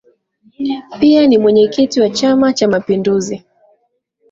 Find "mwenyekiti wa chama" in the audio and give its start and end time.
1.37-2.53